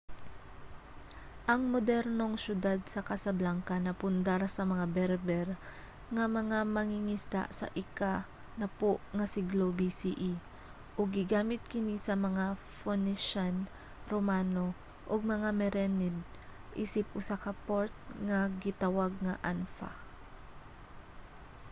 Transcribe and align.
ang 1.51 1.61
modernong 1.73 2.33
syudad 2.45 2.79
sa 2.93 3.05
casablanca 3.09 3.75
napundar 3.79 4.41
sa 4.55 4.63
mga 4.71 4.85
berber 4.97 5.47
nga 6.15 6.25
mga 6.39 6.59
mangingisda 6.75 7.43
sa 7.59 7.67
ika-10 7.83 8.97
nga 9.17 9.25
siglo 9.35 9.67
bce 9.79 10.11
ug 10.99 11.07
gigamit 11.17 11.61
kini 11.71 11.95
sa 12.07 12.13
mga 12.25 12.45
phoenician 12.79 13.55
romano 14.11 14.65
og 15.11 15.19
mga 15.33 15.49
merenid 15.59 16.15
isip 16.83 17.05
usa 17.19 17.35
ka 17.43 17.51
port 17.65 17.93
nga 18.27 18.39
gitawag 18.63 19.11
nga 19.25 19.35
anfa 19.51 19.89